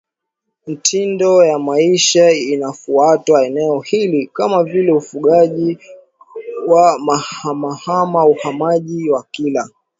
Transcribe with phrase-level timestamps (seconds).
[0.67, 5.77] mitindo ya maisha inayofuatwa eneo hili kama vile ufugaji
[6.67, 9.69] wa kuhamahama uhamaji wa kila